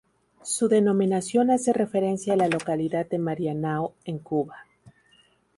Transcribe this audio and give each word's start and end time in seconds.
Su 0.41 0.67
denominación 0.67 1.51
hace 1.51 1.73
referencia 1.73 2.33
a 2.33 2.35
la 2.35 2.47
localidad 2.49 3.05
de 3.07 3.19
Marianao, 3.19 3.93
en 4.03 4.17
Cuba. 4.17 4.65